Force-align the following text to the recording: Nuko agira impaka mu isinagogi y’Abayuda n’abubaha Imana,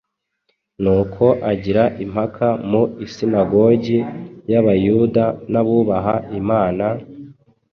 Nuko 0.81 1.25
agira 1.51 1.83
impaka 2.03 2.47
mu 2.69 2.83
isinagogi 3.05 3.99
y’Abayuda 4.51 5.25
n’abubaha 5.51 6.15
Imana, 6.39 6.85